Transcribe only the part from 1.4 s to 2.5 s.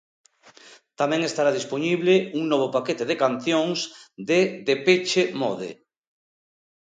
dispoñible un